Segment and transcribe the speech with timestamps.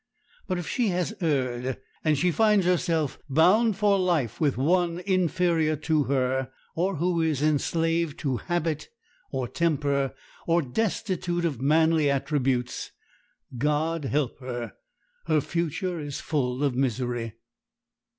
[0.47, 5.75] But if she has erred, and she finds herself bound for life with one inferior
[5.75, 8.89] to her, or who is enslaved to habit
[9.29, 10.15] or temper,
[10.47, 12.89] or destitute of manly attributes,
[13.55, 14.73] God help her!
[15.27, 17.33] Her future is full of misery.